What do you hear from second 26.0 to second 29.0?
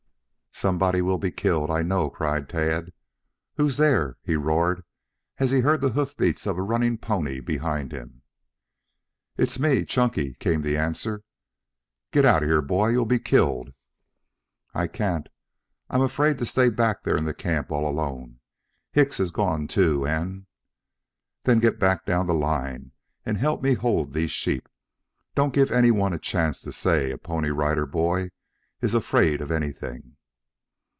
a chance to say a Pony Rider Boy is